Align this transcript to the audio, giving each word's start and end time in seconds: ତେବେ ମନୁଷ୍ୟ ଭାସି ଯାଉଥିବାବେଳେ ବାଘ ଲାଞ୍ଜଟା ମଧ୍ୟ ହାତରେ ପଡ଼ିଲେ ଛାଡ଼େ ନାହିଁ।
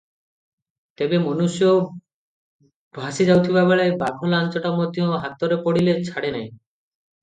ତେବେ 1.01 1.19
ମନୁଷ୍ୟ 1.25 1.69
ଭାସି 3.01 3.29
ଯାଉଥିବାବେଳେ 3.29 3.89
ବାଘ 4.05 4.35
ଲାଞ୍ଜଟା 4.35 4.77
ମଧ୍ୟ 4.83 5.11
ହାତରେ 5.29 5.65
ପଡ଼ିଲେ 5.71 6.01
ଛାଡ଼େ 6.13 6.39
ନାହିଁ। 6.41 6.47